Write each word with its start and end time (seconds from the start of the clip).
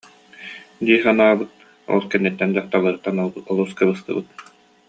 дии 0.85 0.99
санаабыт, 1.03 1.51
ол 1.93 2.01
кэннэ 2.11 2.29
дьахталларыттан 2.53 3.17
олус 3.51 3.71
кыбыстыбыт 3.77 4.27